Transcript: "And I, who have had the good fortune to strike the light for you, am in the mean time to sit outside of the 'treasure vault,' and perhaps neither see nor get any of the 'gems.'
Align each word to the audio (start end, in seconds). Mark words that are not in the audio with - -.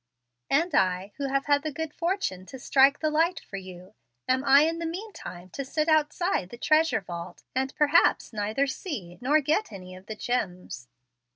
"And 0.49 0.73
I, 0.73 1.11
who 1.17 1.27
have 1.27 1.45
had 1.45 1.61
the 1.61 1.71
good 1.71 1.93
fortune 1.93 2.47
to 2.47 2.57
strike 2.57 3.01
the 3.01 3.11
light 3.11 3.39
for 3.39 3.57
you, 3.57 3.93
am 4.27 4.43
in 4.43 4.79
the 4.79 4.85
mean 4.87 5.13
time 5.13 5.49
to 5.51 5.63
sit 5.63 5.87
outside 5.87 6.45
of 6.45 6.49
the 6.49 6.57
'treasure 6.57 7.01
vault,' 7.01 7.43
and 7.53 7.75
perhaps 7.75 8.33
neither 8.33 8.65
see 8.65 9.19
nor 9.21 9.41
get 9.41 9.71
any 9.71 9.95
of 9.95 10.07
the 10.07 10.15
'gems.' 10.15 10.87